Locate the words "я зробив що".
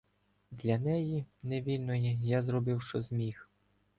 2.23-3.01